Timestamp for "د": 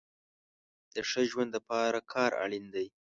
0.93-0.95, 1.53-1.57